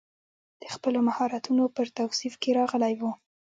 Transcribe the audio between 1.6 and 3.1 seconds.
پر توصیف کې راغلی و.